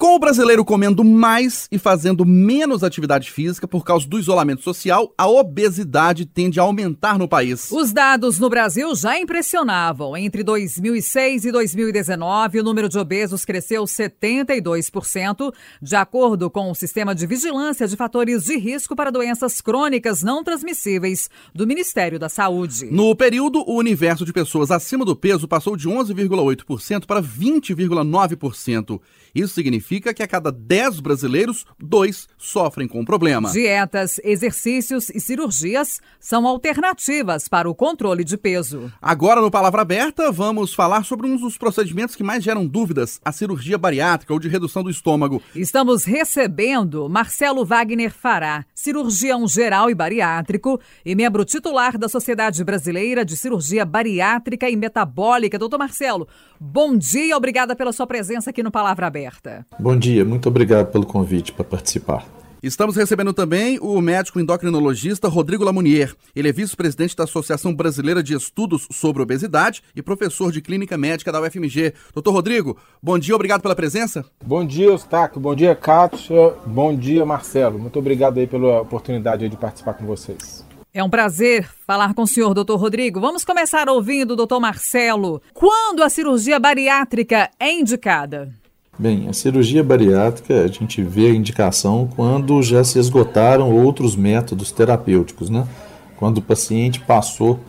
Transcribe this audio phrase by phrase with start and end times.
[0.00, 5.12] Com o brasileiro comendo mais e fazendo menos atividade física por causa do isolamento social,
[5.18, 7.68] a obesidade tende a aumentar no país.
[7.72, 10.16] Os dados no Brasil já impressionavam.
[10.16, 17.12] Entre 2006 e 2019, o número de obesos cresceu 72%, de acordo com o Sistema
[17.12, 22.86] de Vigilância de Fatores de Risco para Doenças Crônicas Não Transmissíveis do Ministério da Saúde.
[22.92, 29.00] No período, o universo de pessoas acima do peso passou de 11,8% para 20,9%.
[29.34, 33.50] Isso significa que a cada 10 brasileiros, dois sofrem com o problema.
[33.50, 38.92] Dietas, exercícios e cirurgias são alternativas para o controle de peso.
[39.00, 43.32] Agora, no Palavra Aberta, vamos falar sobre um dos procedimentos que mais geram dúvidas, a
[43.32, 45.42] cirurgia bariátrica ou de redução do estômago.
[45.54, 53.24] Estamos recebendo Marcelo Wagner Fará, cirurgião geral e bariátrico e membro titular da Sociedade Brasileira
[53.24, 55.58] de Cirurgia Bariátrica e Metabólica.
[55.58, 56.26] Doutor Marcelo,
[56.58, 59.66] bom dia, obrigada pela sua presença aqui no Palavra Aberta aberta.
[59.78, 62.24] Bom dia, muito obrigado pelo convite para participar.
[62.60, 66.12] Estamos recebendo também o médico endocrinologista Rodrigo Lamunier.
[66.34, 71.30] Ele é vice-presidente da Associação Brasileira de Estudos sobre Obesidade e professor de Clínica Médica
[71.30, 71.94] da UFMG.
[72.12, 74.24] Doutor Rodrigo, bom dia, obrigado pela presença.
[74.44, 75.40] Bom dia, Eustáquio.
[75.40, 76.54] Bom dia, Kátia.
[76.66, 77.78] Bom dia, Marcelo.
[77.78, 80.66] Muito obrigado aí pela oportunidade de participar com vocês.
[80.92, 83.20] É um prazer falar com o senhor, doutor Rodrigo.
[83.20, 85.40] Vamos começar ouvindo o doutor Marcelo.
[85.54, 88.52] Quando a cirurgia bariátrica é indicada?
[88.98, 94.72] Bem, a cirurgia bariátrica a gente vê a indicação quando já se esgotaram outros métodos
[94.72, 95.68] terapêuticos, né?
[96.16, 97.60] Quando o paciente passou,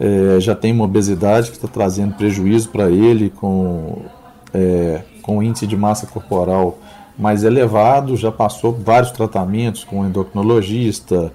[0.00, 4.02] é, já tem uma obesidade que está trazendo prejuízo para ele, com,
[4.52, 6.76] é, com índice de massa corporal
[7.16, 11.32] mais elevado, já passou vários tratamentos com endocrinologista,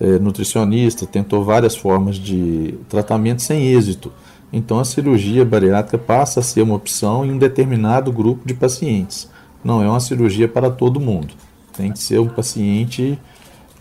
[0.00, 4.12] é, nutricionista, tentou várias formas de tratamento sem êxito.
[4.52, 9.28] Então a cirurgia bariátrica passa a ser uma opção em um determinado grupo de pacientes.
[9.62, 11.34] Não é uma cirurgia para todo mundo.
[11.76, 13.18] Tem que ser um paciente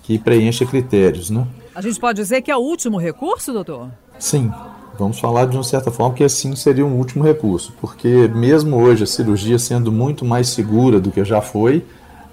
[0.04, 1.46] que preencha critérios, né?
[1.74, 3.90] A gente pode dizer que é o último recurso, doutor?
[4.18, 4.52] Sim.
[4.98, 9.04] Vamos falar de uma certa forma que assim seria um último recurso, porque mesmo hoje
[9.04, 11.86] a cirurgia sendo muito mais segura do que já foi,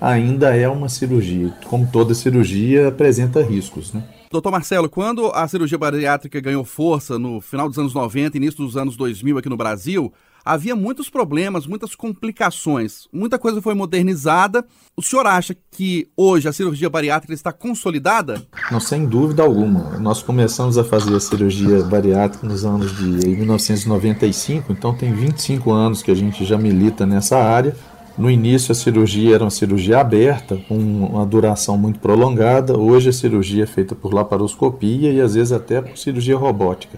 [0.04, 1.53] ainda é uma cirurgia.
[1.65, 4.04] Como toda cirurgia, apresenta riscos, né?
[4.31, 8.65] Doutor Marcelo, quando a cirurgia bariátrica ganhou força no final dos anos 90 e início
[8.65, 10.12] dos anos 2000 aqui no Brasil,
[10.44, 13.06] havia muitos problemas, muitas complicações.
[13.12, 14.65] Muita coisa foi modernizada.
[14.97, 18.42] O senhor acha que hoje a cirurgia bariátrica está consolidada?
[18.71, 19.98] Não, sem dúvida alguma.
[20.00, 26.03] Nós começamos a fazer a cirurgia bariátrica nos anos de 1995, então tem 25 anos
[26.03, 27.75] que a gente já milita nessa área.
[28.16, 32.78] No início a cirurgia era uma cirurgia aberta, com uma duração muito prolongada.
[32.78, 36.97] Hoje a cirurgia é feita por laparoscopia e às vezes até por cirurgia robótica.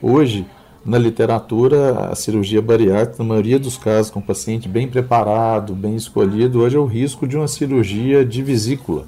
[0.00, 0.46] Hoje,
[0.84, 6.60] na literatura, a cirurgia bariátrica, na maioria dos casos, com paciente bem preparado, bem escolhido,
[6.60, 9.04] hoje é o risco de uma cirurgia de vesícula,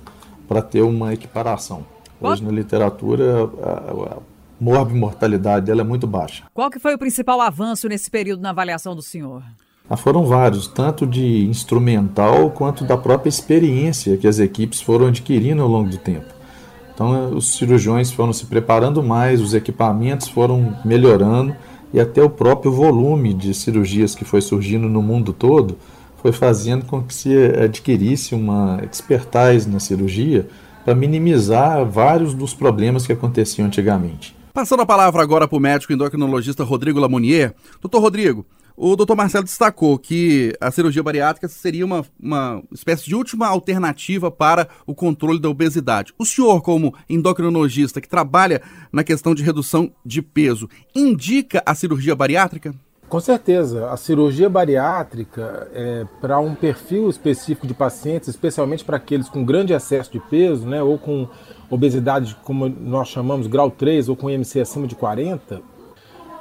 [0.49, 1.87] para ter uma equiparação.
[2.21, 4.19] Hoje na literatura, a, a
[4.61, 6.43] morbimortalidade dela é muito baixa.
[6.53, 9.45] Qual que foi o principal avanço nesse período na avaliação do senhor?
[9.97, 15.69] Foram vários, tanto de instrumental quanto da própria experiência que as equipes foram adquirindo ao
[15.69, 16.27] longo do tempo.
[16.95, 21.57] Então, os cirurgiões foram se preparando mais, os equipamentos foram melhorando
[21.93, 25.79] e até o próprio volume de cirurgias que foi surgindo no mundo todo
[26.21, 27.33] foi fazendo com que se
[27.63, 30.49] adquirisse uma expertise na cirurgia
[30.85, 34.35] para minimizar vários dos problemas que aconteciam antigamente.
[34.53, 37.55] Passando a palavra agora para o médico endocrinologista Rodrigo Lamounier.
[37.81, 38.45] Doutor Rodrigo,
[38.81, 44.31] o doutor Marcelo destacou que a cirurgia bariátrica seria uma, uma espécie de última alternativa
[44.31, 46.15] para o controle da obesidade.
[46.17, 48.63] O senhor, como endocrinologista que trabalha
[48.93, 52.73] na questão de redução de peso, indica a cirurgia bariátrica?
[53.09, 53.91] Com certeza.
[53.91, 59.73] A cirurgia bariátrica, é, para um perfil específico de pacientes, especialmente para aqueles com grande
[59.73, 61.27] excesso de peso, né, ou com
[61.69, 65.61] obesidade, como nós chamamos, grau 3, ou com IMC acima de 40,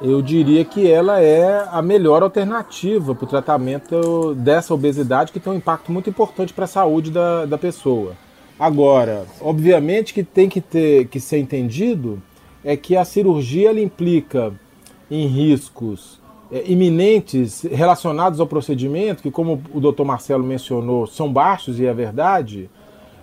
[0.00, 5.52] eu diria que ela é a melhor alternativa para o tratamento dessa obesidade, que tem
[5.52, 8.14] um impacto muito importante para a saúde da, da pessoa.
[8.58, 12.22] Agora, obviamente que tem que, ter, que ser entendido
[12.64, 14.52] é que a cirurgia ela implica
[15.10, 20.04] em riscos é, iminentes relacionados ao procedimento, que como o Dr.
[20.04, 22.70] Marcelo mencionou, são baixos e é verdade,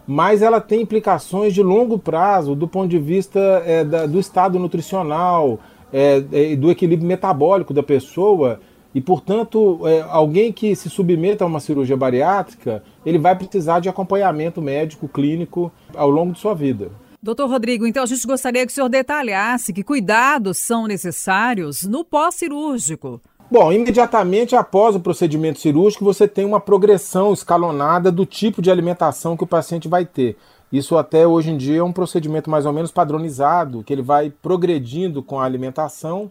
[0.07, 4.59] mas ela tem implicações de longo prazo do ponto de vista é, da, do estado
[4.59, 5.59] nutricional,
[5.97, 8.59] é, é, do equilíbrio metabólico da pessoa
[8.93, 13.87] e, portanto, é, alguém que se submeta a uma cirurgia bariátrica, ele vai precisar de
[13.87, 16.91] acompanhamento médico, clínico ao longo de sua vida.
[17.23, 22.03] Doutor Rodrigo, então a gente gostaria que o senhor detalhasse que cuidados são necessários no
[22.03, 23.21] pós-cirúrgico.
[23.49, 29.37] Bom, imediatamente após o procedimento cirúrgico, você tem uma progressão escalonada do tipo de alimentação
[29.37, 30.35] que o paciente vai ter.
[30.75, 34.29] Isso até hoje em dia é um procedimento mais ou menos padronizado, que ele vai
[34.29, 36.29] progredindo com a alimentação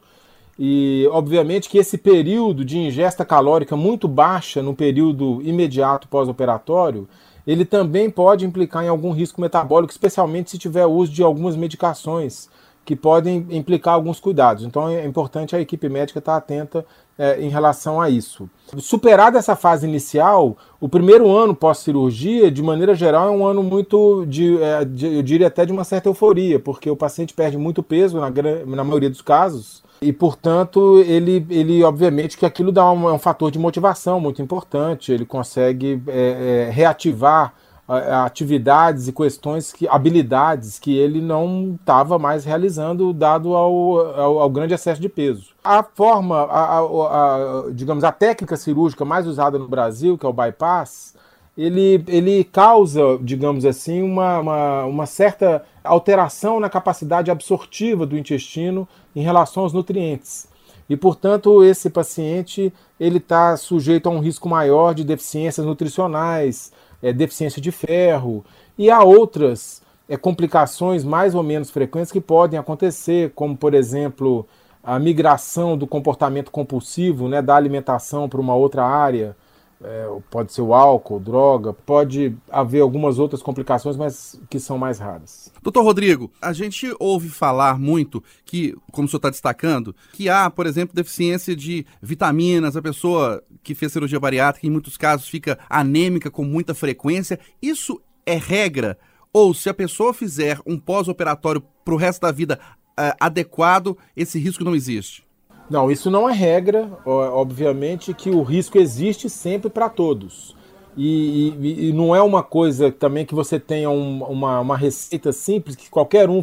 [0.58, 7.08] e obviamente que esse período de ingesta calórica muito baixa no período imediato pós-operatório,
[7.46, 12.50] ele também pode implicar em algum risco metabólico, especialmente se tiver uso de algumas medicações
[12.84, 14.62] que podem implicar alguns cuidados.
[14.62, 16.84] Então é importante a equipe médica estar atenta
[17.18, 18.48] é, em relação a isso.
[18.78, 24.24] Superada essa fase inicial, o primeiro ano pós-cirurgia, de maneira geral, é um ano muito,
[24.26, 27.82] de, é, de, eu diria até de uma certa euforia, porque o paciente perde muito
[27.82, 28.30] peso, na,
[28.66, 33.18] na maioria dos casos, e portanto ele, ele obviamente que aquilo dá um, é um
[33.18, 37.54] fator de motivação muito importante, ele consegue é, é, reativar
[37.86, 44.50] atividades e questões que habilidades que ele não estava mais realizando dado ao, ao, ao,
[44.50, 45.50] grande excesso de peso.
[45.62, 50.28] A forma, a, a, a, digamos, a técnica cirúrgica mais usada no Brasil, que é
[50.28, 51.14] o bypass,
[51.56, 58.88] ele, ele causa, digamos assim, uma, uma, uma certa alteração na capacidade absortiva do intestino
[59.14, 60.48] em relação aos nutrientes.
[60.88, 66.72] E, portanto, esse paciente ele está sujeito a um risco maior de deficiências nutricionais,
[67.04, 68.42] é, deficiência de ferro,
[68.78, 74.46] e há outras é, complicações mais ou menos frequentes que podem acontecer, como, por exemplo,
[74.82, 79.36] a migração do comportamento compulsivo, né, da alimentação para uma outra área,
[79.84, 84.98] é, pode ser o álcool, droga, pode haver algumas outras complicações, mas que são mais
[84.98, 85.52] raras.
[85.62, 90.48] Doutor Rodrigo, a gente ouve falar muito que, como o senhor está destacando, que há,
[90.48, 95.58] por exemplo, deficiência de vitaminas, a pessoa que fez cirurgia bariátrica, em muitos casos, fica
[95.68, 97.38] anêmica com muita frequência.
[97.60, 98.98] Isso é regra?
[99.32, 102.58] Ou se a pessoa fizer um pós-operatório para o resto da vida
[102.98, 105.23] é, adequado, esse risco não existe?
[105.68, 106.90] Não, isso não é regra.
[107.04, 110.54] Obviamente que o risco existe sempre para todos.
[110.96, 115.32] E, e, e, não é uma coisa também que você tenha um, uma, uma receita
[115.32, 116.40] simples, que qualquer um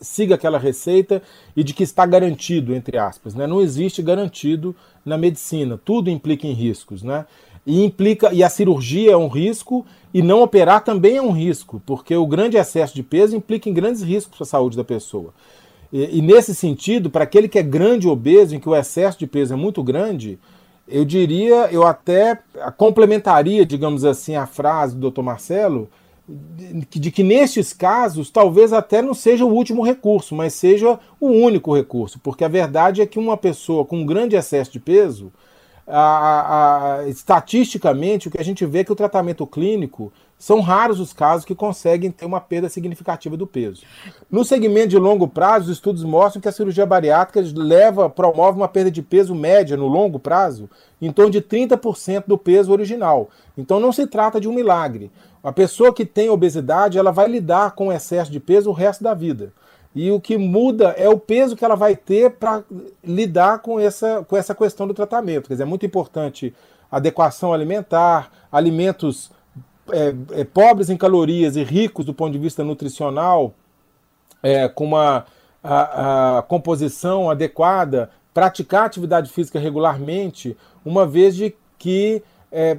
[0.00, 1.22] siga aquela receita
[1.54, 3.34] e de que está garantido, entre aspas.
[3.34, 3.46] Né?
[3.46, 4.74] Não existe garantido
[5.04, 5.78] na medicina.
[5.84, 7.02] Tudo implica em riscos.
[7.02, 7.26] Né?
[7.66, 9.84] E, implica, e a cirurgia é um risco,
[10.14, 13.74] e não operar também é um risco, porque o grande excesso de peso implica em
[13.74, 15.32] grandes riscos para a saúde da pessoa.
[15.92, 19.26] E, e nesse sentido, para aquele que é grande obeso, em que o excesso de
[19.26, 20.38] peso é muito grande,
[20.88, 22.38] eu diria, eu até
[22.76, 25.22] complementaria, digamos assim, a frase do Dr.
[25.22, 25.88] Marcelo,
[26.28, 31.74] de, que nestes casos talvez até não seja o último recurso, mas seja o único
[31.74, 35.32] recurso, porque a verdade é que uma pessoa com um grande excesso de peso,
[35.86, 40.98] a, a, estatisticamente, o que a gente vê é que o tratamento clínico são raros
[40.98, 43.82] os casos que conseguem ter uma perda significativa do peso.
[44.30, 48.66] No segmento de longo prazo, os estudos mostram que a cirurgia bariátrica leva, promove uma
[48.66, 50.68] perda de peso média no longo prazo
[51.00, 53.28] em torno de 30% do peso original.
[53.56, 55.12] Então não se trata de um milagre.
[55.44, 59.04] A pessoa que tem obesidade, ela vai lidar com o excesso de peso o resto
[59.04, 59.52] da vida.
[59.94, 62.64] E o que muda é o peso que ela vai ter para
[63.04, 65.48] lidar com essa, com essa questão do tratamento.
[65.48, 66.54] Quer dizer, é muito importante
[66.90, 69.30] adequação alimentar, alimentos
[69.92, 73.54] é, é, pobres em calorias e ricos do ponto de vista nutricional,
[74.42, 75.26] é, com uma
[75.62, 82.78] a, a composição adequada, praticar atividade física regularmente, uma vez de que é,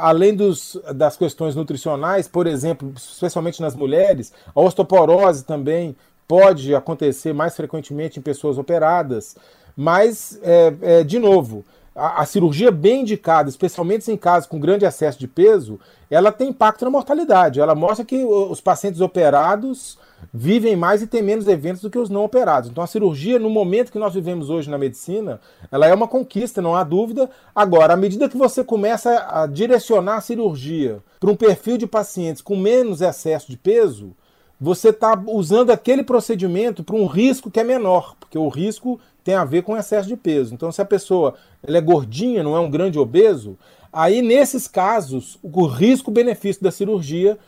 [0.00, 5.94] além dos, das questões nutricionais, por exemplo, especialmente nas mulheres, a osteoporose também
[6.26, 9.36] pode acontecer mais frequentemente em pessoas operadas,
[9.76, 14.84] mas, é, é, de novo, a, a, cirurgia bem indicada, especialmente em casos com grande
[14.84, 15.78] excesso de peso,
[16.10, 17.60] ela tem impacto na mortalidade.
[17.60, 19.96] Ela mostra que os pacientes operados
[20.32, 22.70] vivem mais e têm menos eventos do que os não operados.
[22.70, 26.62] Então a cirurgia, no momento que nós vivemos hoje na medicina, ela é uma conquista,
[26.62, 27.30] não há dúvida.
[27.54, 32.42] Agora, à medida que você começa a direcionar a cirurgia para um perfil de pacientes
[32.42, 34.12] com menos excesso de peso,
[34.60, 39.34] você está usando aquele procedimento para um risco que é menor, porque o risco tem
[39.34, 40.54] a ver com excesso de peso.
[40.54, 41.34] Então, se a pessoa
[41.66, 43.58] é gordinha, não é um grande obeso,
[43.92, 47.38] aí nesses casos o risco-benefício da cirurgia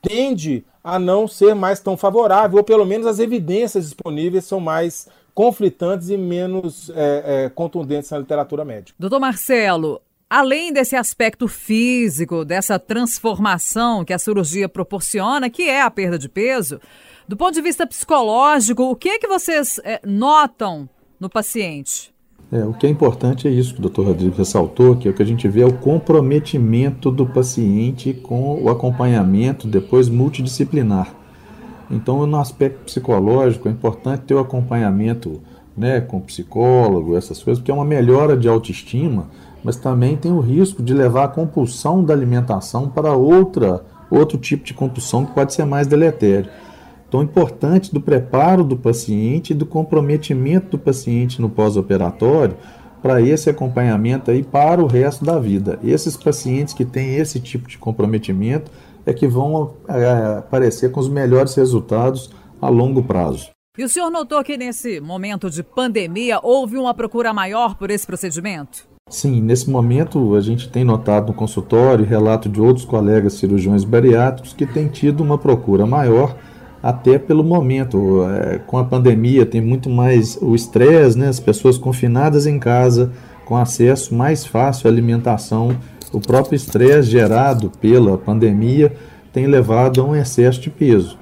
[0.00, 5.08] tende a não ser mais tão favorável, ou pelo menos as evidências disponíveis são mais
[5.34, 8.96] conflitantes e menos é, é, contundentes na literatura médica.
[8.98, 10.00] Doutor Marcelo,
[10.30, 16.28] além desse aspecto físico, dessa transformação que a cirurgia proporciona, que é a perda de
[16.28, 16.80] peso,
[17.28, 20.88] do ponto de vista psicológico, o que é que vocês é, notam
[21.20, 22.14] no paciente?
[22.52, 24.02] É, o que é importante é isso que o Dr.
[24.02, 28.62] Rodrigo ressaltou, que é o que a gente vê é o comprometimento do paciente com
[28.62, 31.12] o acompanhamento depois multidisciplinar.
[31.90, 35.40] Então, no aspecto psicológico, é importante ter o acompanhamento
[35.76, 39.28] né, com psicólogo, essas coisas, porque é uma melhora de autoestima,
[39.62, 44.64] mas também tem o risco de levar a compulsão da alimentação para outra, outro tipo
[44.64, 46.48] de compulsão que pode ser mais deletério.
[47.12, 52.56] É importante do preparo do paciente e do comprometimento do paciente no pós-operatório
[53.02, 55.78] para esse acompanhamento aí para o resto da vida.
[55.82, 58.70] Esses pacientes que têm esse tipo de comprometimento
[59.06, 63.50] é que vão é, aparecer com os melhores resultados a longo prazo.
[63.78, 68.06] E o senhor notou que nesse momento de pandemia houve uma procura maior por esse
[68.06, 68.88] procedimento?
[69.08, 74.52] Sim, nesse momento a gente tem notado no consultório relato de outros colegas cirurgiões bariátricos
[74.52, 76.36] que têm tido uma procura maior
[76.82, 78.24] até pelo momento.
[78.24, 81.28] É, com a pandemia tem muito mais o estresse, né?
[81.28, 83.10] as pessoas confinadas em casa,
[83.44, 85.76] com acesso mais fácil à alimentação.
[86.12, 88.92] O próprio estresse gerado pela pandemia
[89.32, 91.18] tem levado a um excesso de peso.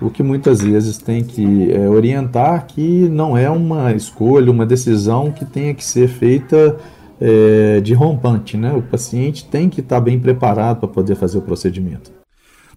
[0.00, 5.32] O que muitas vezes tem que é, orientar que não é uma escolha, uma decisão
[5.32, 6.76] que tenha que ser feita
[7.20, 8.56] é, de rompante.
[8.56, 8.72] Né?
[8.72, 12.17] O paciente tem que estar bem preparado para poder fazer o procedimento.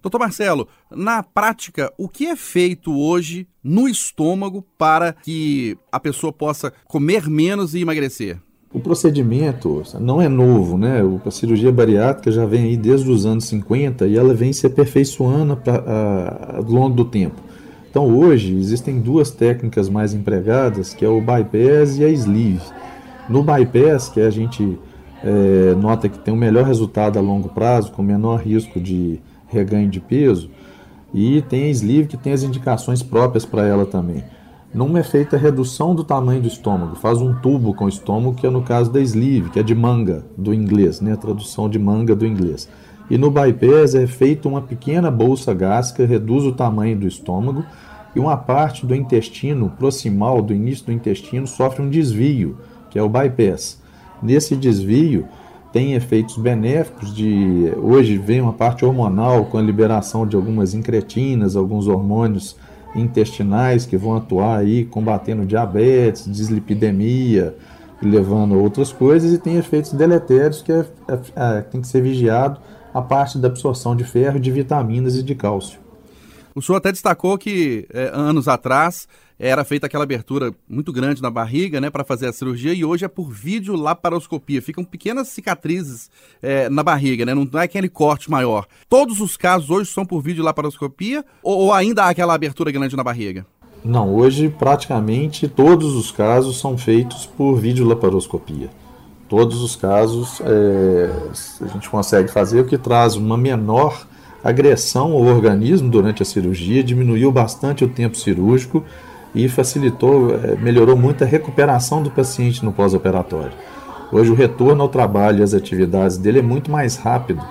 [0.02, 6.32] Doutor Marcelo, na prática, o que é feito hoje no estômago para que a pessoa
[6.32, 8.38] possa comer menos e emagrecer?
[8.74, 11.02] O procedimento não é novo, né?
[11.24, 15.56] A cirurgia bariátrica já vem aí desde os anos 50 e ela vem se aperfeiçoando
[16.56, 17.40] ao longo do tempo.
[17.88, 22.62] Então hoje existem duas técnicas mais empregadas, que é o bypass e a sleeve.
[23.28, 24.78] No bypass, que a gente
[25.22, 29.20] é, nota que tem o um melhor resultado a longo prazo, com menor risco de
[29.52, 30.50] reganho de peso,
[31.14, 34.24] e tem a sleeve que tem as indicações próprias para ela também.
[34.74, 38.34] Numa é feita a redução do tamanho do estômago, faz um tubo com o estômago,
[38.34, 41.12] que é no caso da sleeve, que é de manga do inglês, né?
[41.12, 42.68] a tradução de manga do inglês.
[43.10, 47.62] E no bypass é feita uma pequena bolsa gástrica, reduz o tamanho do estômago
[48.16, 52.56] e uma parte do intestino proximal, do início do intestino, sofre um desvio,
[52.88, 53.78] que é o bypass.
[54.22, 55.26] Nesse desvio,
[55.72, 61.56] tem efeitos benéficos de hoje vem uma parte hormonal com a liberação de algumas incretinas,
[61.56, 62.56] alguns hormônios
[62.94, 67.56] intestinais que vão atuar aí combatendo diabetes, dislipidemia,
[68.02, 72.02] levando a outras coisas e tem efeitos deletérios que é, é, é, tem que ser
[72.02, 72.60] vigiado
[72.92, 75.81] a parte da absorção de ferro, de vitaminas e de cálcio.
[76.54, 81.30] O senhor até destacou que é, anos atrás era feita aquela abertura muito grande na
[81.30, 84.62] barriga, né, para fazer a cirurgia, e hoje é por vídeo laparoscopia.
[84.62, 88.66] Ficam pequenas cicatrizes é, na barriga, né, não é aquele corte maior.
[88.88, 92.96] Todos os casos hoje são por vídeo laparoscopia ou, ou ainda há aquela abertura grande
[92.96, 93.44] na barriga?
[93.84, 98.70] Não, hoje praticamente todos os casos são feitos por vídeo laparoscopia.
[99.28, 101.10] Todos os casos é,
[101.62, 104.06] a gente consegue fazer, o que traz uma menor
[104.42, 108.84] agressão ao organismo durante a cirurgia, diminuiu bastante o tempo cirúrgico
[109.34, 113.52] e facilitou, é, melhorou muito a recuperação do paciente no pós-operatório.
[114.10, 117.42] Hoje o retorno ao trabalho e às atividades dele é muito mais rápido,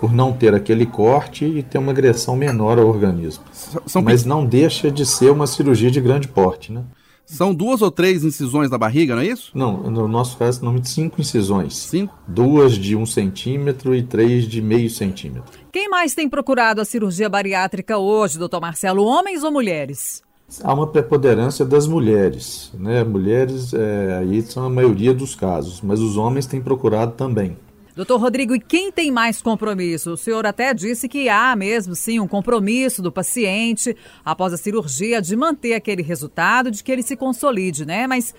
[0.00, 3.44] por não ter aquele corte e ter uma agressão menor ao organismo.
[3.86, 6.82] São Mas não deixa de ser uma cirurgia de grande porte, né?
[7.26, 9.50] São duas ou três incisões na barriga, não é isso?
[9.52, 11.76] Não, no nosso caso, nome de cinco incisões.
[11.76, 12.14] Cinco?
[12.26, 15.58] Duas de um centímetro e três de meio centímetro.
[15.72, 19.04] Quem mais tem procurado a cirurgia bariátrica hoje, doutor Marcelo?
[19.04, 20.24] Homens ou mulheres?
[20.62, 22.70] há uma preponderância das mulheres.
[22.74, 23.02] Né?
[23.04, 27.56] Mulheres é, aí são a maioria dos casos, mas os homens têm procurado também.
[27.96, 30.12] Doutor Rodrigo, e quem tem mais compromisso?
[30.12, 35.22] O senhor até disse que há mesmo, sim, um compromisso do paciente após a cirurgia
[35.22, 38.06] de manter aquele resultado, de que ele se consolide, né?
[38.06, 38.34] Mas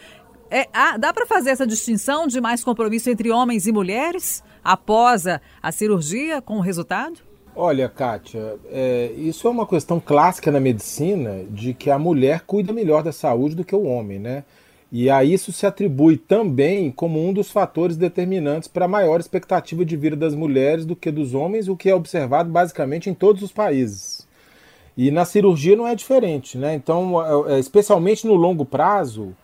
[0.52, 5.26] é, há, dá para fazer essa distinção de mais compromisso entre homens e mulheres após
[5.26, 7.20] a, a cirurgia com o resultado?
[7.56, 12.72] Olha, Kátia, é, isso é uma questão clássica na medicina de que a mulher cuida
[12.72, 14.44] melhor da saúde do que o homem, né?
[14.92, 19.84] E a isso se atribui também como um dos fatores determinantes para a maior expectativa
[19.84, 23.44] de vida das mulheres do que dos homens, o que é observado basicamente em todos
[23.44, 24.26] os países.
[24.98, 26.74] E na cirurgia não é diferente, né?
[26.74, 29.36] Então, é, é, especialmente no longo prazo,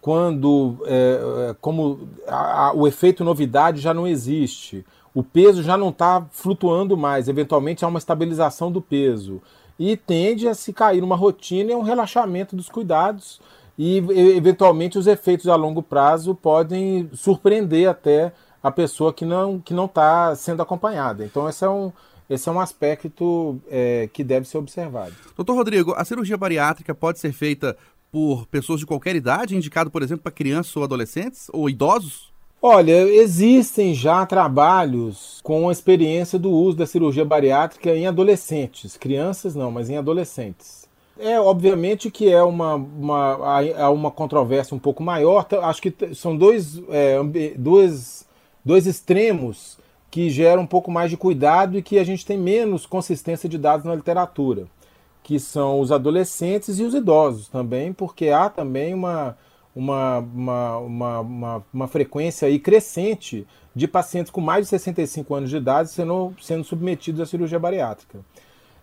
[0.00, 5.88] quando é, como a, a, o efeito novidade já não existe, o peso já não
[5.88, 9.42] está flutuando mais, eventualmente há uma estabilização do peso.
[9.78, 13.40] E tende a se cair numa rotina e um relaxamento dos cuidados.
[13.82, 13.96] E
[14.36, 18.30] eventualmente os efeitos a longo prazo podem surpreender até
[18.62, 21.24] a pessoa que não que não está sendo acompanhada.
[21.24, 21.90] Então esse é um
[22.28, 25.14] esse é um aspecto é, que deve ser observado.
[25.34, 27.74] Doutor Rodrigo, a cirurgia bariátrica pode ser feita
[28.12, 32.30] por pessoas de qualquer idade, indicado, por exemplo, para crianças ou adolescentes ou idosos?
[32.60, 39.54] Olha, existem já trabalhos com a experiência do uso da cirurgia bariátrica em adolescentes, crianças
[39.54, 40.79] não, mas em adolescentes.
[41.20, 45.46] É, obviamente que é uma, uma, é uma controvérsia um pouco maior.
[45.62, 47.18] Acho que são dois, é,
[47.56, 48.26] dois,
[48.64, 49.78] dois extremos
[50.10, 53.56] que geram um pouco mais de cuidado e que a gente tem menos consistência de
[53.56, 54.66] dados na literatura,
[55.22, 59.36] que são os adolescentes e os idosos também, porque há também uma,
[59.74, 65.50] uma, uma, uma, uma, uma frequência aí crescente de pacientes com mais de 65 anos
[65.50, 68.18] de idade sendo, sendo submetidos à cirurgia bariátrica.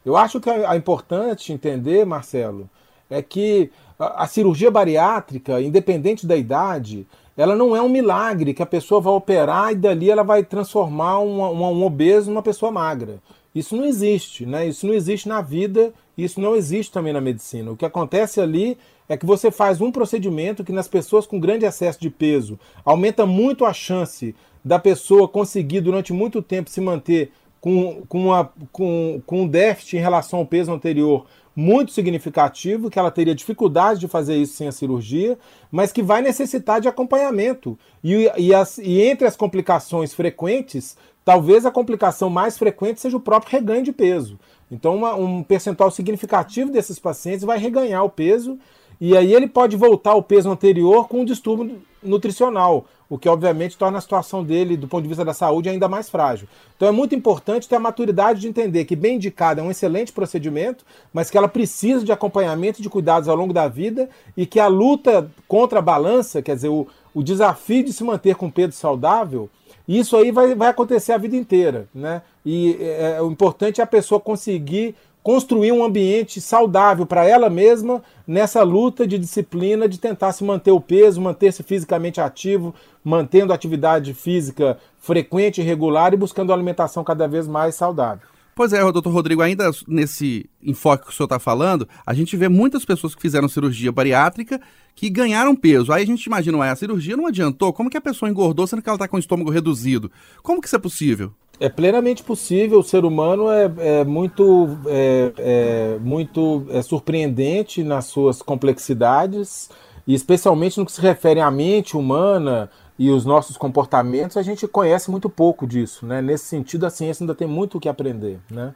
[0.07, 2.69] Eu acho que é, é importante entender, Marcelo,
[3.09, 8.65] é que a, cirurgia bariátrica, independente da idade, ela não é um milagre que a
[8.65, 13.21] pessoa vai operar e dali ela vai transformar um obeso numa pessoa magra.
[13.53, 14.65] Isso não existe, né?
[14.65, 17.71] Isso não existe na vida, isso não existe também na medicina.
[17.71, 18.77] O que acontece ali
[19.09, 23.25] é que você faz um procedimento que nas pessoas com grande excesso de peso aumenta
[23.25, 24.33] muito a chance
[24.63, 29.97] da pessoa conseguir durante muito tempo se manter com, com, uma, com, com um déficit
[29.97, 34.67] em relação ao peso anterior muito significativo, que ela teria dificuldade de fazer isso sem
[34.67, 35.39] a cirurgia,
[35.71, 37.77] mas que vai necessitar de acompanhamento.
[38.03, 40.95] E, e, as, e entre as complicações frequentes,
[41.25, 44.39] talvez a complicação mais frequente seja o próprio reganho de peso.
[44.71, 48.59] Então, uma, um percentual significativo desses pacientes vai reganhar o peso
[48.99, 53.77] e aí ele pode voltar ao peso anterior com um distúrbio nutricional, o que obviamente
[53.77, 56.47] torna a situação dele, do ponto de vista da saúde, ainda mais frágil.
[56.75, 60.11] Então é muito importante ter a maturidade de entender que bem indicado é um excelente
[60.11, 64.45] procedimento, mas que ela precisa de acompanhamento e de cuidados ao longo da vida e
[64.45, 68.49] que a luta contra a balança, quer dizer, o, o desafio de se manter com
[68.49, 69.49] peso saudável,
[69.87, 72.21] isso aí vai, vai acontecer a vida inteira, né?
[72.45, 74.95] E é, é o importante é a pessoa conseguir
[75.27, 80.71] construir um ambiente saudável para ela mesma nessa luta de disciplina de tentar se manter
[80.71, 82.73] o peso, manter-se fisicamente ativo,
[83.07, 88.27] mantendo atividade física frequente e regular e buscando alimentação cada vez mais saudável.
[88.53, 92.49] Pois é, doutor Rodrigo, ainda nesse enfoque que o senhor está falando, a gente vê
[92.49, 94.59] muitas pessoas que fizeram cirurgia bariátrica
[94.93, 95.93] que ganharam peso.
[95.93, 98.81] Aí a gente imagina, ué, a cirurgia não adiantou, como que a pessoa engordou sendo
[98.81, 100.11] que ela está com o estômago reduzido?
[100.43, 101.31] Como que isso é possível?
[101.59, 102.79] É plenamente possível.
[102.79, 109.69] O ser humano é, é muito, é, é muito é surpreendente nas suas complexidades,
[110.07, 114.67] e especialmente no que se refere à mente humana e os nossos comportamentos, a gente
[114.67, 116.05] conhece muito pouco disso.
[116.05, 116.21] Né?
[116.21, 118.39] Nesse sentido, a ciência ainda tem muito o que aprender.
[118.49, 118.73] Né?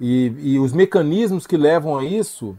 [0.00, 2.56] E, e os mecanismos que levam a isso,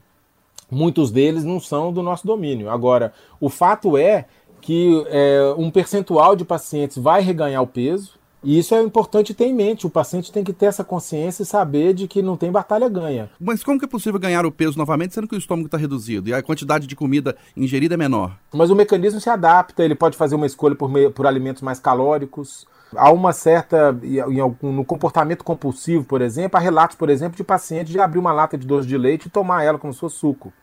[0.71, 2.69] muitos deles não são do nosso domínio.
[2.69, 4.25] Agora, o fato é
[4.59, 9.45] que é, um percentual de pacientes vai reganhar o peso, e isso é importante ter
[9.45, 9.87] em mente.
[9.87, 13.29] O paciente tem que ter essa consciência e saber de que não tem batalha ganha.
[13.39, 16.29] Mas como que é possível ganhar o peso novamente, sendo que o estômago está reduzido
[16.29, 18.37] e a quantidade de comida ingerida é menor?
[18.53, 21.79] Mas o mecanismo se adapta, ele pode fazer uma escolha por, meio, por alimentos mais
[21.79, 22.65] calóricos.
[22.95, 23.97] Há uma certa.
[24.61, 28.57] No comportamento compulsivo, por exemplo, há relatos, por exemplo, de pacientes de abrir uma lata
[28.57, 30.53] de doce de leite e tomar ela como se fosse suco.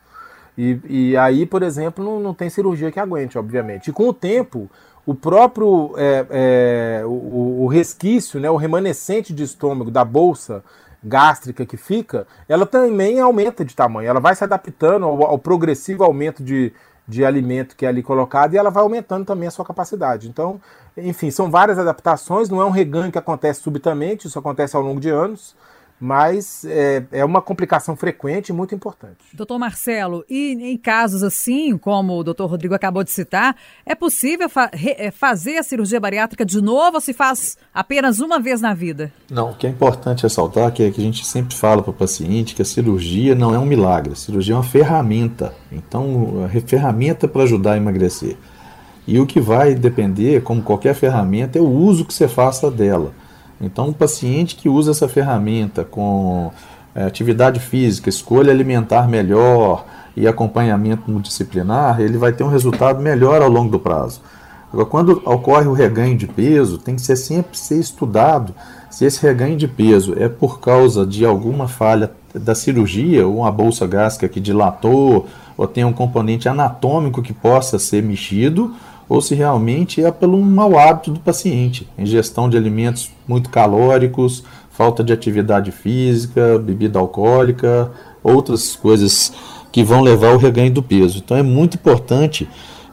[0.60, 3.88] E, e aí, por exemplo, não, não tem cirurgia que aguente, obviamente.
[3.88, 4.68] E com o tempo,
[5.06, 10.62] o próprio é, é, o, o, resquício, né, o remanescente de estômago da bolsa
[11.02, 14.06] gástrica que fica, ela também aumenta de tamanho.
[14.06, 16.74] Ela vai se adaptando ao, ao progressivo aumento de,
[17.08, 20.28] de alimento que é ali colocado e ela vai aumentando também a sua capacidade.
[20.28, 20.60] Então,
[20.94, 25.00] enfim, são várias adaptações, não é um reganho que acontece subitamente, isso acontece ao longo
[25.00, 25.56] de anos
[26.00, 29.18] mas é, é, uma complicação frequente e muito importante.
[29.34, 34.48] Doutor Marcelo, e em casos assim, como o doutor Rodrigo acabou de citar, é possível
[34.48, 38.72] fa é, fazer a cirurgia bariátrica de novo ou se faz apenas uma vez na
[38.72, 39.12] vida?
[39.30, 42.54] Não, o que é importante ressaltar é que a gente sempre fala para o paciente
[42.54, 45.54] que a cirurgia não é um milagre, a cirurgia é uma ferramenta.
[45.70, 48.36] Então, a ferramenta para ajudar a emagrecer.
[49.06, 53.12] E o que vai depender, como qualquer ferramenta, é o uso que você faça dela.
[53.60, 56.50] Então, um paciente que usa essa ferramenta com
[56.94, 59.84] é, atividade física, escolha alimentar melhor
[60.16, 64.20] e acompanhamento multidisciplinar, ele vai ter um resultado melhor ao longo do prazo.
[64.72, 68.54] Agora, quando ocorre o reganho de peso, tem que ser sempre ser estudado
[68.88, 73.50] se esse reganho de peso é por causa de alguma falha da cirurgia, ou uma
[73.50, 78.74] bolsa gástrica que dilatou, ou tem um componente anatômico que possa ser mexido,
[79.08, 85.04] ou se realmente é pelo mau hábito do paciente, ingestão de alimentos muito calóricos, falta
[85.04, 87.92] de atividade física, bebida alcoólica,
[88.24, 89.32] outras coisas
[89.70, 91.18] que vão levar ao reganho do peso.
[91.18, 92.48] Então é muito importante,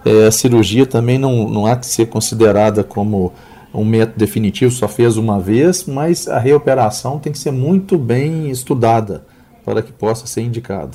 [0.05, 3.33] é, a cirurgia também não, não há que ser considerada como
[3.73, 8.49] um método definitivo, só fez uma vez, mas a reoperação tem que ser muito bem
[8.51, 9.25] estudada
[9.65, 10.91] para que possa ser indicada.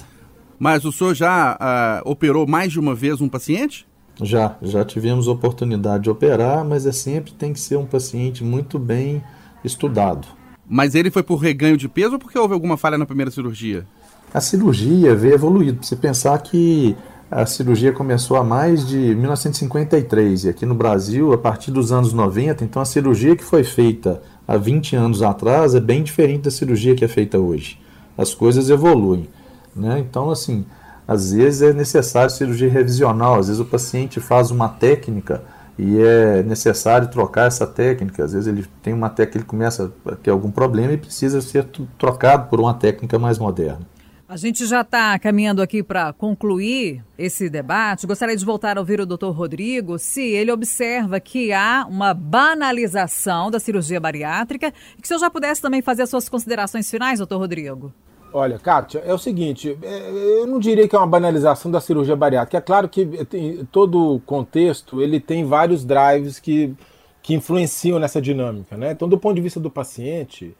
[0.58, 3.84] Mas o senhor já uh, operou mais de uma vez um paciente?
[4.20, 8.78] Já, já tivemos oportunidade de operar, mas é sempre tem que ser um paciente muito
[8.78, 9.22] bem
[9.64, 10.26] estudado.
[10.68, 13.86] Mas ele foi por reganho de peso ou porque houve alguma falha na primeira cirurgia?
[14.32, 15.84] A cirurgia veio evoluído.
[15.84, 16.96] Você pensar que
[17.30, 22.12] a cirurgia começou há mais de 1953 e aqui no Brasil, a partir dos anos
[22.12, 26.50] 90, então a cirurgia que foi feita há 20 anos atrás é bem diferente da
[26.50, 27.78] cirurgia que é feita hoje.
[28.16, 29.28] As coisas evoluem.
[29.74, 29.98] Né?
[29.98, 30.64] Então, assim,
[31.12, 35.42] às vezes é necessário cirurgia revisional, às vezes o paciente faz uma técnica
[35.78, 38.24] e é necessário trocar essa técnica.
[38.24, 41.66] Às vezes ele tem uma técnica, ele começa a ter algum problema e precisa ser
[41.98, 43.80] trocado por uma técnica mais moderna.
[44.28, 48.06] A gente já está caminhando aqui para concluir esse debate.
[48.06, 53.50] Gostaria de voltar a ouvir o doutor Rodrigo se ele observa que há uma banalização
[53.50, 57.18] da cirurgia bariátrica e que se eu já pudesse também fazer as suas considerações finais,
[57.18, 57.92] doutor Rodrigo.
[58.34, 62.16] Olha, Kátia, é o seguinte, é, eu não diria que é uma banalização da cirurgia
[62.16, 62.56] bariátrica.
[62.56, 63.06] É claro que
[63.70, 66.74] todo contexto ele tem vários drives que,
[67.22, 68.76] que influenciam nessa dinâmica.
[68.76, 68.92] Né?
[68.92, 70.56] Então, do ponto de vista do paciente,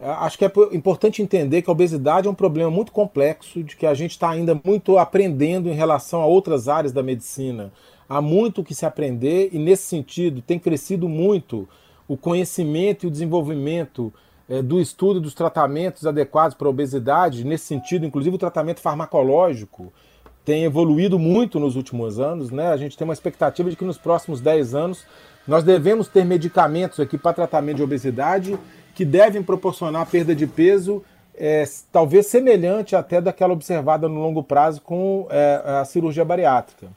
[0.00, 3.84] acho que é importante entender que a obesidade é um problema muito complexo, de que
[3.84, 7.72] a gente está ainda muito aprendendo em relação a outras áreas da medicina.
[8.08, 11.68] Há muito que se aprender e, nesse sentido, tem crescido muito
[12.06, 14.12] o conhecimento e o desenvolvimento
[14.48, 19.92] é, do estudo dos tratamentos adequados para a obesidade, nesse sentido, inclusive o tratamento farmacológico
[20.44, 22.50] tem evoluído muito nos últimos anos.
[22.50, 22.68] Né?
[22.68, 25.04] A gente tem uma expectativa de que nos próximos 10 anos
[25.46, 28.58] nós devemos ter medicamentos aqui para tratamento de obesidade
[28.94, 31.02] que devem proporcionar perda de peso
[31.38, 36.88] é, talvez semelhante até daquela observada no longo prazo com é, a cirurgia bariátrica.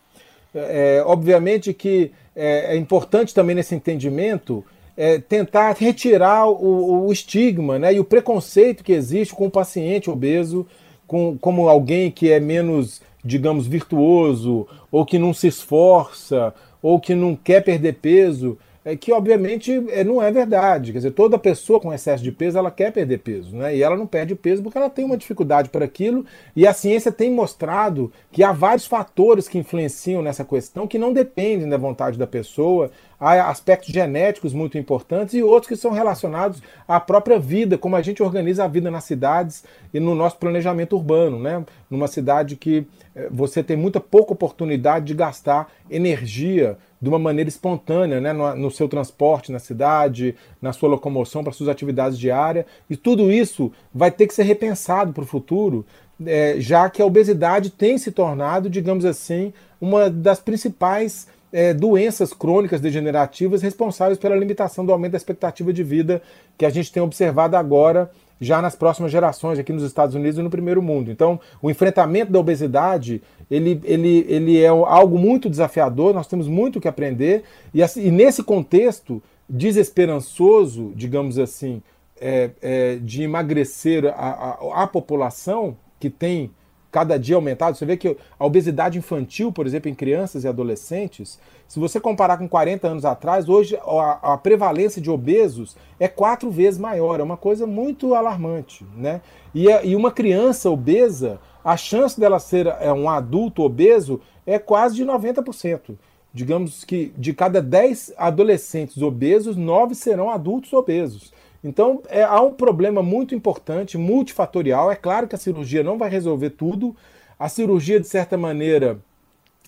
[0.54, 7.12] É, é obviamente que é, é, importante também nesse entendimento é, tentar retirar o, o,
[7.12, 10.66] estigma né, e o preconceito que existe com o paciente obeso,
[11.08, 17.16] com, como alguém que é menos, digamos, virtuoso, ou que não se esforça, ou que
[17.16, 20.92] não quer perder peso é que obviamente é, não é verdade.
[20.92, 23.76] Quer dizer, toda pessoa com excesso de peso ela quer perder peso, né?
[23.76, 26.26] E ela não perde peso porque ela tem uma dificuldade para aquilo.
[26.56, 31.14] E a ciência tem mostrado que há vários fatores que influenciam nessa questão que não
[31.14, 32.90] dependem da vontade da pessoa.
[33.20, 38.02] Há aspectos genéticos muito importantes e outros que são relacionados à própria vida, como a
[38.02, 39.64] gente organiza a vida nas cidades
[39.94, 41.64] e no nosso planejamento urbano, né?
[41.88, 42.88] Numa cidade que
[43.30, 48.72] você tem muita pouca oportunidade de gastar energia de uma maneira espontânea, né, no, no,
[48.72, 52.66] seu transporte na cidade, na sua locomoção para suas atividades diárias.
[52.90, 55.86] E tudo isso vai ter que ser repensado para o futuro,
[56.26, 62.34] é, já que a obesidade tem se tornado, digamos assim, uma das principais é, doenças
[62.34, 66.22] crônicas degenerativas responsáveis pela limitação do aumento da expectativa de vida
[66.58, 68.10] que a gente tem observado agora
[68.42, 71.12] já nas próximas gerações aqui nos Estados Unidos e no primeiro mundo.
[71.12, 76.82] Então, o enfrentamento da obesidade ele, ele, ele é algo muito desafiador, nós temos muito
[76.82, 81.84] que aprender, e, assim, e nesse contexto desesperançoso, digamos assim,
[82.20, 86.50] é, é, de emagrecer a, a, a população que tem
[86.92, 87.78] cada dia aumentado.
[87.78, 92.38] Você vê que a obesidade infantil, por exemplo, em crianças e adolescentes, se você comparar
[92.38, 97.20] com 40 anos atrás, hoje a, a, prevalência de obesos é quatro vezes maior.
[97.20, 98.86] É uma coisa muito alarmante.
[98.96, 99.22] Né?
[99.56, 104.96] E, e uma criança obesa, a chance dela ser é, um adulto obeso é quase
[104.96, 105.96] de 90%.
[106.34, 111.32] Digamos que de cada 10 adolescentes obesos, 9 serão adultos obesos.
[111.64, 114.92] Então, é, há um problema muito importante, multifatorial.
[114.92, 116.96] É claro que a cirurgia não vai resolver tudo.
[117.38, 119.00] A cirurgia, de certa maneira,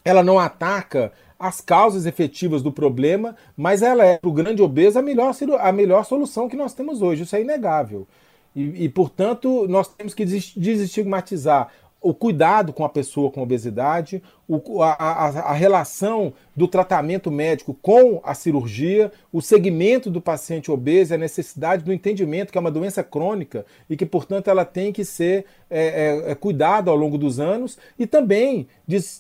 [0.03, 4.97] ela não ataca as causas efetivas do problema, mas ela é, para o grande obeso,
[4.97, 7.23] a melhor, a melhor solução que nós temos hoje.
[7.23, 8.08] Isso é inegável.
[8.56, 11.69] E, e portanto, nós temos que desestigmatizar
[12.04, 17.74] o cuidado com a pessoa com obesidade, o, a, a, a, relação do tratamento médico
[17.82, 22.70] com a cirurgia, o segmento do paciente obeso, a necessidade do entendimento que é uma
[22.70, 27.18] doença crônica e que, portanto, ela tem que ser é, é, é cuidada ao longo
[27.18, 28.68] dos anos e também,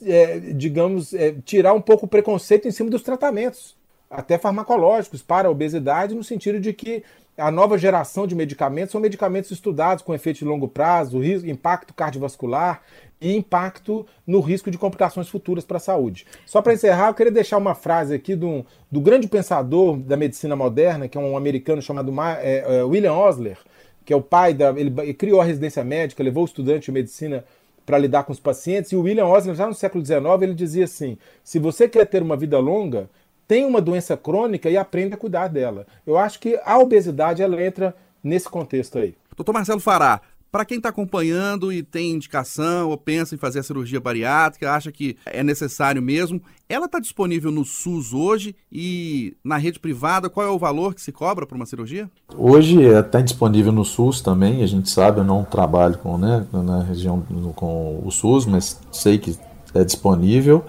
[0.05, 3.77] é, digamos, é, tirar um pouco o preconceito em cima dos tratamentos,
[4.09, 7.01] até farmacológicos, para a obesidade, no sentido de que
[7.37, 11.93] a nova geração de medicamentos são medicamentos estudados com efeito de longo prazo, risco, impacto
[11.93, 12.81] cardiovascular
[13.19, 16.27] e impacto no risco de complicações futuras para a saúde.
[16.45, 20.55] Só para encerrar, eu queria deixar uma frase aqui do, do grande pensador da medicina
[20.55, 23.57] moderna, que é um americano chamado é, é, William Osler,
[24.05, 24.69] que é o pai da.
[24.71, 27.45] Ele, ele criou a residência médica, levou o estudante de medicina
[27.85, 30.85] para lidar com os pacientes, e o William Osler, já no século XIX, ele dizia
[30.85, 33.09] assim: se você quer ter uma vida longa,
[33.47, 35.85] tem uma doença crônica e aprende a cuidar dela.
[36.05, 39.15] Eu acho que a obesidade ela entra nesse contexto aí.
[39.35, 43.63] Doutor Marcelo Fará, Para quem está acompanhando e tem indicação ou pensa em fazer a
[43.63, 49.57] cirurgia bariátrica, acha que é necessário mesmo, ela está disponível no SUS hoje e na
[49.57, 52.07] rede privada, qual é o valor que se cobra para uma cirurgia?
[52.37, 56.45] Hoje está é, disponível no SUS também, a gente sabe, eu não trabalho com, né,
[56.53, 57.25] na região
[57.55, 59.35] com o SUS, mas sei que
[59.73, 60.63] é disponível.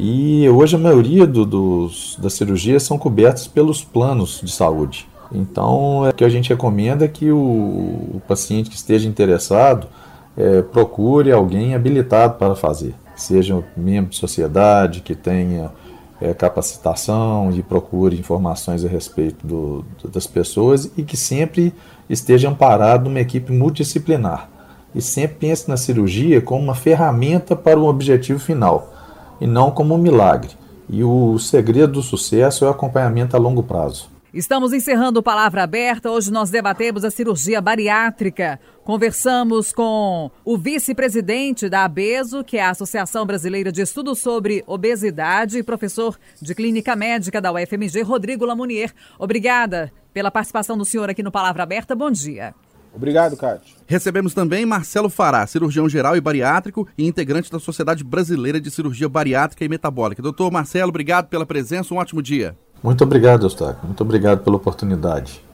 [0.00, 5.08] E hoje a maioria do, dos, das cirurgias são cobertas pelos planos de saúde.
[5.32, 9.88] Então, é, o que a gente recomenda é que o, o paciente que esteja interessado
[10.36, 15.72] é, procure alguém habilitado para fazer, seja um membro de sociedade que tenha
[16.20, 21.74] é, capacitação e procure informações a respeito do, das pessoas e que sempre
[22.08, 24.48] esteja amparado numa equipe multidisciplinar.
[24.94, 28.94] E sempre pense na cirurgia como uma ferramenta para um objetivo final
[29.40, 30.50] e não como um milagre.
[30.88, 34.10] E o segredo do sucesso é o acompanhamento a longo prazo.
[34.32, 36.10] Estamos encerrando Palavra Aberta.
[36.10, 38.60] Hoje nós debatemos a cirurgia bariátrica.
[38.84, 45.58] Conversamos com o vice-presidente da ABESO, que é a Associação Brasileira de Estudos sobre Obesidade,
[45.58, 48.92] e professor de Clínica Médica da UFMG, Rodrigo Lamounier.
[49.18, 51.94] Obrigada pela participação do senhor aqui no Palavra Aberta.
[51.96, 52.54] Bom dia.
[52.94, 53.76] Obrigado, Cátia.
[53.86, 59.08] Recebemos também Marcelo Fará, cirurgião geral e bariátrico e integrante da Sociedade Brasileira de Cirurgia
[59.08, 60.22] Bariátrica e Metabólica.
[60.22, 62.56] Doutor Marcelo, obrigado pela presença, um ótimo dia.
[62.82, 63.84] Muito obrigado, Eustáquio.
[63.84, 65.47] Muito obrigado pela oportunidade.